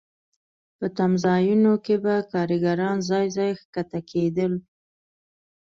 [0.77, 4.53] په تمځایونو کې به کارګران ځای ځای ښکته کېدل